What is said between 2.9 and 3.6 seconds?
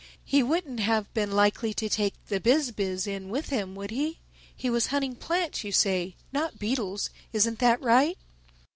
in with